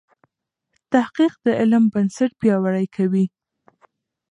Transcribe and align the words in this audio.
تحقیق 0.91 1.33
د 1.45 1.47
علم 1.59 1.83
بنسټ 1.93 2.31
پیاوړی 2.41 2.85
کوي. 2.95 3.25